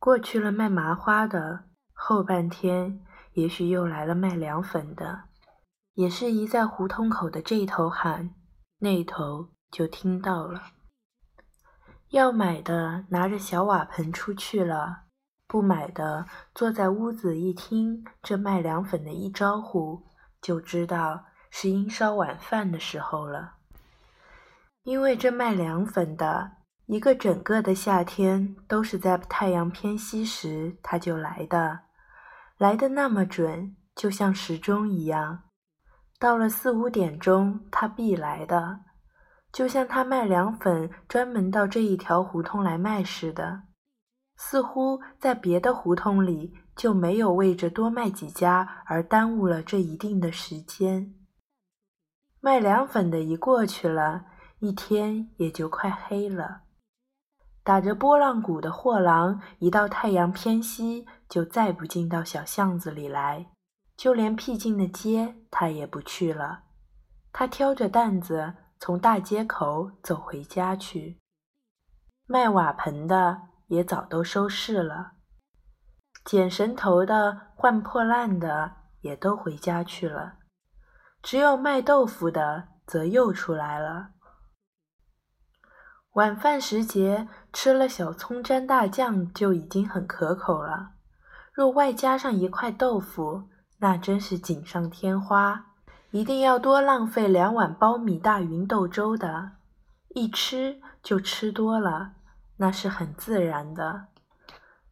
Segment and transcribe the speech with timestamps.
[0.00, 3.00] 过去了卖麻花的，后半天
[3.32, 5.24] 也许又来了卖凉粉的，
[5.94, 8.32] 也是一在胡同口的这头喊，
[8.78, 10.62] 那头就听到了。
[12.10, 15.02] 要买的拿着小瓦盆出去了，
[15.48, 20.06] 不买的坐在屋子一听这卖凉粉的一招呼，
[20.40, 23.54] 就知道是应烧晚饭的时候了。
[24.84, 26.57] 因为这卖凉粉的。
[26.88, 31.80] 一个整个的夏天都是在太阳偏西时，他就来的，
[32.56, 35.42] 来的那么准，就像时钟一样。
[36.18, 38.80] 到了四五点钟，他必来的，
[39.52, 43.64] 就像他卖凉粉专门到这一条胡同来卖似的。
[44.38, 51.14] 似乎在别的胡同里就没有为着多卖几家而耽误了这一定的时间。
[52.40, 54.24] 卖凉粉的一过去了，
[54.60, 56.62] 一天也就快黑了。
[57.68, 63.50] 打着波浪鼓的货郎，一到太阳偏西，就再不进到小巷子里来，
[63.94, 66.60] 就连僻静的街他也不去了。
[67.30, 71.18] 他挑着担子从大街口走回家去。
[72.26, 75.12] 卖瓦盆的也早都收市了，
[76.24, 80.36] 捡神头的、换破烂的也都回家去了，
[81.20, 84.12] 只有卖豆腐的则又出来了。
[86.18, 90.90] 晚饭时节，吃了小葱沾大酱就已经很可口了。
[91.52, 93.44] 若外加上一块豆腐，
[93.78, 95.66] 那真是锦上添花。
[96.10, 99.52] 一定要多浪费两碗苞米大芸豆粥的，
[100.08, 102.14] 一吃就吃多了，
[102.56, 104.06] 那是很自然的。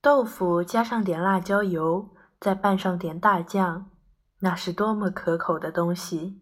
[0.00, 3.90] 豆腐加上点辣椒油，再拌上点大酱，
[4.38, 6.40] 那是多么可口的东西！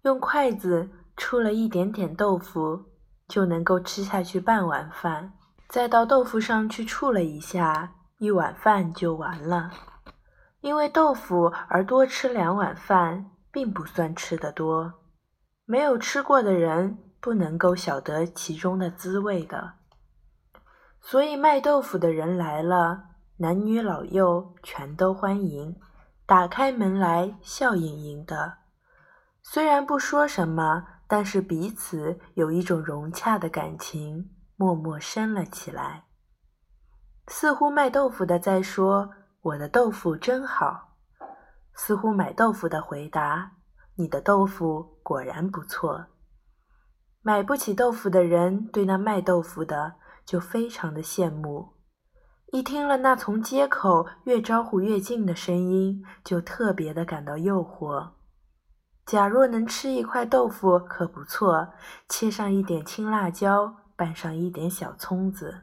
[0.00, 2.86] 用筷子出了一点点豆腐。
[3.28, 5.34] 就能够吃下去半碗饭，
[5.68, 9.70] 再到豆腐上去触了一下，一碗饭就完了。
[10.62, 14.94] 因为豆腐而多吃两碗饭，并不算吃得多。
[15.66, 19.74] 没有吃过的人不能够晓得其中的滋味的。
[21.02, 23.04] 所以卖豆腐的人来了，
[23.36, 25.76] 男女老幼全都欢迎，
[26.26, 28.54] 打开门来笑盈盈的。
[29.42, 30.86] 虽然不说什么。
[31.08, 36.04] 但是彼此有一种融洽的感情，默默深了起来。
[37.26, 39.10] 似乎卖豆腐的在说
[39.40, 40.96] ：“我的豆腐真好。”
[41.74, 43.52] 似乎买豆腐的回答
[43.96, 46.06] ：“你的豆腐果然不错。”
[47.22, 49.94] 买不起豆腐的人对那卖豆腐的
[50.24, 51.74] 就非常的羡慕，
[52.52, 58.17] 一听了那从街口越招呼越近的声音，就特别的感到诱惑。
[59.08, 61.72] 假若能吃一块豆腐可不错，
[62.10, 65.62] 切上一点青辣椒，拌上一点小葱子。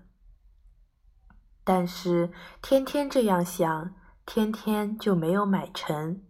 [1.63, 2.31] 但是
[2.63, 3.94] 天天这样想，
[4.25, 6.23] 天天就没有买成。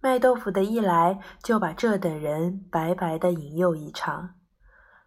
[0.00, 4.36] 卖豆腐的一来，就把这等人白白的引诱一场。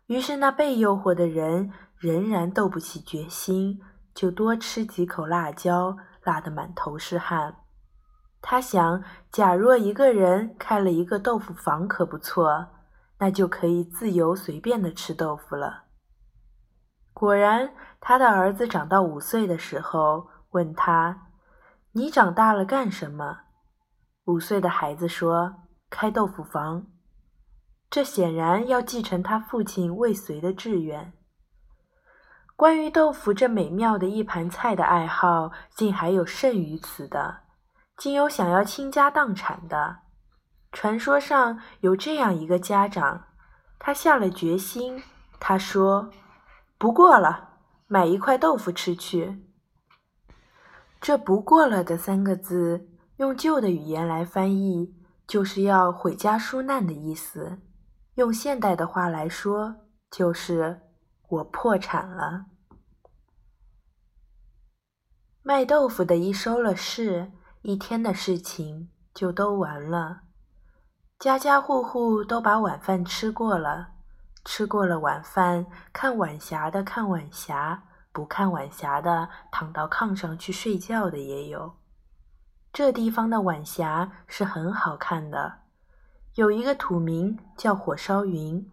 [0.07, 3.79] 于是那被诱惑的人仍然斗不起决心，
[4.13, 7.55] 就多吃几口辣椒，辣得满头是汗。
[8.41, 12.67] 他想，假若一个人开了一个豆腐房，可不错，
[13.19, 15.85] 那就可以自由随便的吃豆腐了。
[17.13, 21.29] 果然，他的儿子长到五岁的时候，问他
[21.93, 23.39] ：“你长大了干什么？”
[24.25, 25.55] 五岁的孩子说
[25.89, 26.85] ：“开豆腐房。”
[27.89, 31.13] 这显然要继承他父亲未遂的志愿。
[32.55, 37.46] 关于豆腐这美妙的一盘菜的爱好，竟还有甚于此的。
[37.97, 39.97] 竟有想要倾家荡产的。
[40.71, 43.25] 传说上有这样一个家长，
[43.79, 45.01] 他下了决心。
[45.39, 46.11] 他说
[46.77, 49.43] ：“不过了，买一块豆腐吃去。”
[51.01, 57.59] 这“不过了”的三个字，用旧的语言来翻译，就是要毁家纾难的意思；
[58.15, 59.75] 用现代的话来说，
[60.11, 60.81] 就是
[61.29, 62.45] 我破产了。
[65.41, 67.31] 卖豆腐的一收了市。
[67.67, 70.21] 一天的事情就都完了，
[71.19, 73.89] 家家户户都把晚饭吃过了，
[74.45, 77.83] 吃过了晚饭，看晚霞的看晚霞，
[78.13, 81.75] 不看晚霞的躺到炕上去睡觉的也有。
[82.71, 85.63] 这地方的晚霞是很好看的，
[86.35, 88.71] 有一个土名叫火烧云，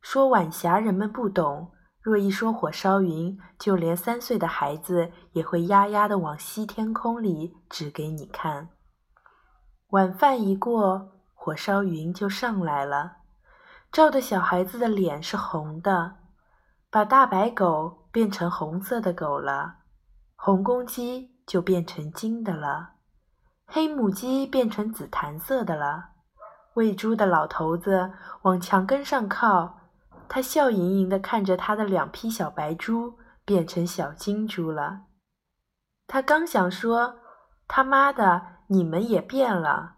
[0.00, 1.72] 说晚霞人们不懂。
[2.00, 8.70] 若一说火烧云，就连三岁的孩子也会呀呀的往西天空里指给你看。
[9.88, 13.16] 晚饭一过，火烧云就上来了，
[13.90, 16.16] 照的小孩子的脸是红的，
[16.90, 19.76] 把大白狗变成红色的狗了。
[20.36, 22.90] 红公鸡就变成金的了，
[23.66, 26.10] 黑母鸡变成紫檀色的了。
[26.74, 28.12] 喂猪的老头子
[28.42, 29.77] 往墙根上靠，
[30.28, 35.04] 他笑盈盈地看着他的两匹小白猪变成小金猪了。
[36.06, 37.18] 他刚想说
[37.66, 39.96] ：“他妈的，你们也变了。”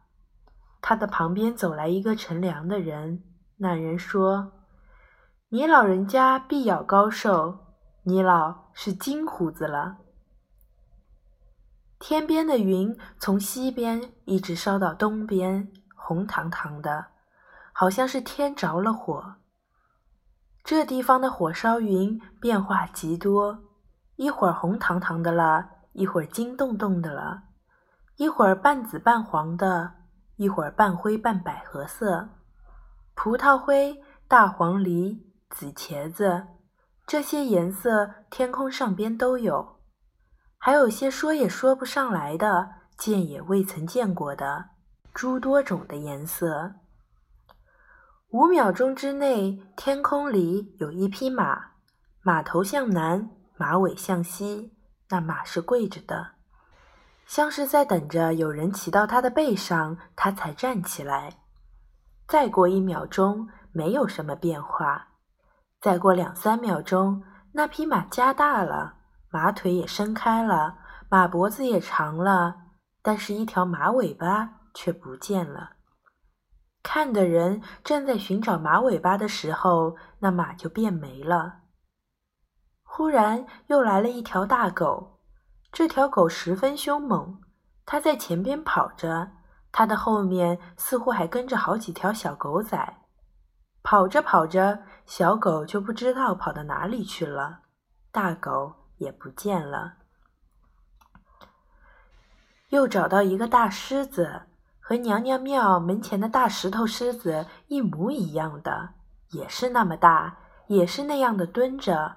[0.80, 3.22] 他的旁边走来一个乘凉的人，
[3.56, 4.52] 那人说
[5.50, 7.58] ：“你老人家必要高寿，
[8.04, 9.98] 你老是金胡子了。”
[11.98, 17.08] 天边的云从西边一直烧到东边，红堂堂的，
[17.72, 19.34] 好像是天着了火。
[20.62, 23.58] 这地方的火烧云变化极多，
[24.16, 27.42] 一会儿红堂堂的了，一会儿金洞洞的了，
[28.16, 29.92] 一会儿半紫半黄的，
[30.36, 32.28] 一会儿半灰半百合色。
[33.14, 36.46] 葡萄灰、大黄梨、紫茄子，
[37.06, 39.80] 这些颜色天空上边都有。
[40.58, 44.66] 还有些说也说不上来的，见也未曾见过的
[45.12, 46.74] 诸多种的颜色。
[48.30, 51.72] 五秒钟之内，天空里有一匹马，
[52.22, 54.72] 马头向南，马尾向西，
[55.08, 56.28] 那马是跪着的，
[57.26, 61.40] 像是在等着有人骑到它的背上，它才站起来。
[62.28, 65.08] 再过一秒钟，没有什么变化；
[65.80, 68.94] 再过两三秒钟，那匹马加大了。
[69.30, 70.78] 马腿也伸开了，
[71.08, 72.54] 马脖子也长了，
[73.02, 75.70] 但是一条马尾巴却不见了。
[76.82, 81.60] 看的人正在寻找马尾巴的时候，那马就变没了。
[82.82, 85.20] 忽然又来了一条大狗，
[85.72, 87.40] 这条狗十分凶猛，
[87.86, 89.32] 它在前边跑着，
[89.70, 92.96] 它的后面似乎还跟着好几条小狗仔。
[93.82, 97.60] 跑着跑着，小狗就不知道跑到哪里去了，
[98.10, 98.76] 大狗。
[99.00, 99.94] 也不见了。
[102.68, 104.42] 又找到一个大狮子，
[104.90, 108.88] 和娘娘庙门前的大石头狮子一模一样的，
[109.30, 112.16] 也是那么大，也是那样的蹲着，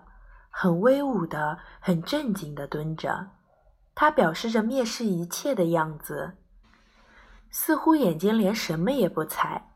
[0.49, 3.27] 很威武的，很正经的蹲着。
[3.93, 6.33] 它表示着蔑视一切的样子，
[7.51, 9.69] 似乎眼睛连什么也不睬。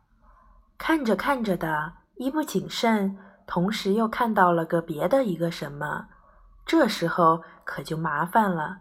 [0.79, 3.15] 看着看着的，一不谨慎，
[3.45, 6.07] 同时又看到了个别的一个什么。
[6.65, 8.79] 这时候可就麻烦了，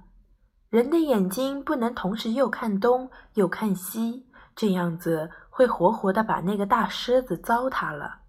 [0.68, 8.20] 人的眼睛不能同时又看东又看西，这样子会活活的把那个大狮子糟蹋了。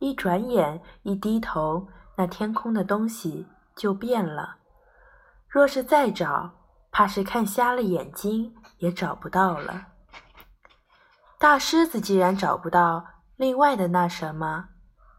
[0.00, 1.86] 一转眼，一低头，
[2.16, 3.46] 那天空的东西
[3.76, 4.56] 就变了。
[5.48, 6.50] 若是再找，
[6.90, 9.86] 怕是看瞎了眼睛也找不到了。
[11.38, 13.04] 大狮子既然找不到，
[13.36, 14.70] 另外的那什么，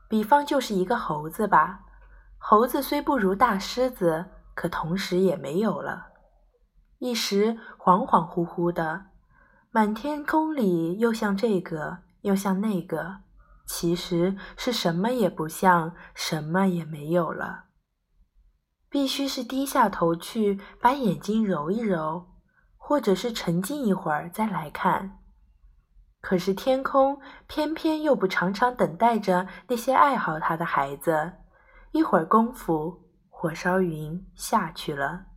[0.09, 1.79] 比方就是一个猴子吧。
[2.37, 6.10] 猴子虽不如大狮子，可同时也没有了。
[7.01, 9.05] 一时恍恍惚惚的，
[9.71, 13.21] 满天空里又像这个，又像那个，
[13.65, 17.63] 其实是什么也不像，什么也没有了。
[18.87, 22.27] 必须是低下头去，把眼睛揉一揉，
[22.77, 25.17] 或者是沉静一会儿再来看。
[26.21, 31.33] 可是天空偏偏又不常常等待着那些爱好它的孩子。
[31.93, 35.30] 一会儿功夫，火烧云下去了。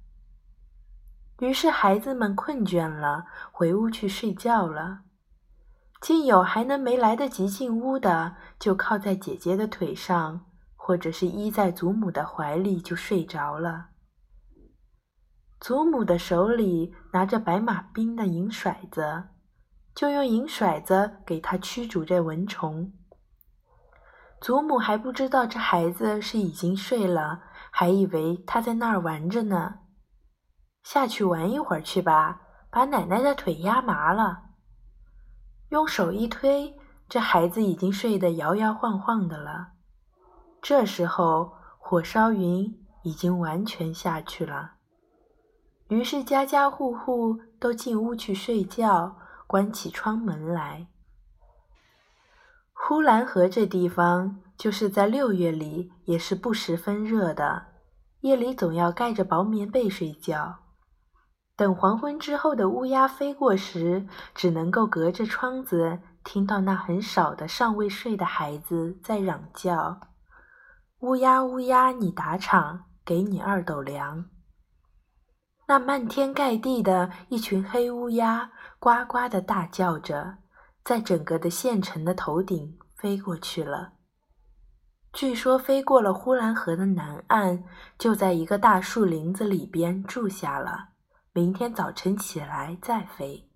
[1.40, 5.00] 于是孩子们困倦了，回屋去睡觉了。
[6.00, 13.86] 竟有还能没来得及进屋的，就靠在姐姐的腿上，或者是依在祖母的怀里就睡着了。
[15.60, 19.24] 祖母的手里拿着白马冰的银骰子，
[19.94, 22.92] 就用银骰子给他驱逐这蚊虫。
[24.42, 29.76] 祖母还不知道这孩子是已经睡了，还以为他在那儿玩着呢。
[30.84, 34.42] 下去玩一会儿去吧，把奶奶的腿压麻了。
[35.70, 36.76] 用手一推，
[37.08, 39.72] 这孩子已经睡得摇摇晃晃的了。
[40.62, 44.74] 这时候，火烧云已经完全下去了。
[45.88, 50.88] 于是家家户户都进屋去睡觉，关起窗门来。
[52.72, 57.68] 呼兰河这地方，就是在六月里也是不十分热的，
[58.20, 60.58] 夜里总要盖着薄棉被睡觉。
[61.56, 70.00] 等黄昏之后的乌鸦飞过时，只能够隔着窗子听到那很少的尚未睡的孩子在嚷叫
[71.00, 74.26] ：“乌鸦乌鸦，你打场，给你二斗粮。”
[75.66, 80.38] 那漫天盖地的一群黑乌鸦，呱呱的大叫着。
[80.84, 83.94] 在整个的县城的头顶飞过去了。
[85.14, 87.64] 据说飞过了呼兰河的南岸，
[87.96, 90.90] 就在一个大树林子里边住下了。
[91.36, 93.50] 明天早晨起来再飞。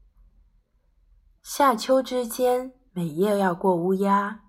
[1.45, 4.41] 夏秋之间，每夜要过乌鸦。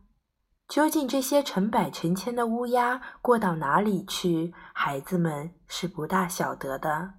[0.67, 4.51] 究竟这些成百成千的乌鸦过到哪里去？
[4.73, 7.13] 孩子们是不大晓得的，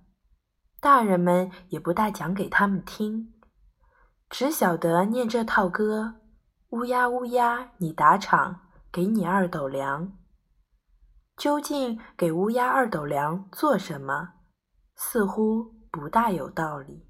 [0.81, 3.33] 大人们也不大讲给他们听，
[4.29, 6.17] 只晓得念这套歌：
[6.71, 10.19] 乌鸦乌鸦，你打场，给你二斗粮。
[11.37, 14.31] 究竟给乌鸦二斗粮做什么？
[14.97, 17.10] 似乎不大有道理。